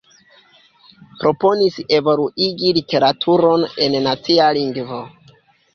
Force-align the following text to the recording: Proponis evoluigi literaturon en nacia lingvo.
Proponis 1.23 1.77
evoluigi 1.99 2.75
literaturon 2.81 3.69
en 3.89 4.03
nacia 4.09 4.51
lingvo. 4.61 5.07